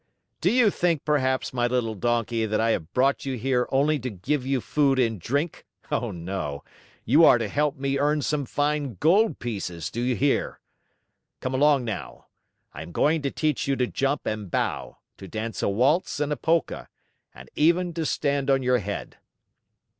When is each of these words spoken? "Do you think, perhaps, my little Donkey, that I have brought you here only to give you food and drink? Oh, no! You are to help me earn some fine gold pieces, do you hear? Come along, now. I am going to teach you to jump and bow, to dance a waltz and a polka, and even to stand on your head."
"Do 0.41 0.49
you 0.51 0.71
think, 0.71 1.05
perhaps, 1.05 1.53
my 1.53 1.67
little 1.67 1.93
Donkey, 1.93 2.47
that 2.47 2.59
I 2.59 2.71
have 2.71 2.91
brought 2.91 3.23
you 3.23 3.37
here 3.37 3.67
only 3.71 3.99
to 3.99 4.09
give 4.09 4.47
you 4.47 4.59
food 4.59 4.97
and 4.97 5.21
drink? 5.21 5.63
Oh, 5.91 6.09
no! 6.09 6.63
You 7.05 7.23
are 7.23 7.37
to 7.37 7.47
help 7.47 7.77
me 7.77 7.99
earn 7.99 8.23
some 8.23 8.47
fine 8.47 8.95
gold 8.99 9.37
pieces, 9.37 9.91
do 9.91 10.01
you 10.01 10.15
hear? 10.15 10.59
Come 11.39 11.53
along, 11.53 11.85
now. 11.85 12.25
I 12.73 12.81
am 12.81 12.91
going 12.91 13.21
to 13.21 13.29
teach 13.29 13.67
you 13.67 13.75
to 13.75 13.85
jump 13.85 14.25
and 14.25 14.49
bow, 14.49 14.97
to 15.19 15.27
dance 15.27 15.61
a 15.61 15.69
waltz 15.69 16.19
and 16.19 16.33
a 16.33 16.35
polka, 16.35 16.85
and 17.35 17.51
even 17.53 17.93
to 17.93 18.03
stand 18.03 18.49
on 18.49 18.63
your 18.63 18.79
head." 18.79 19.17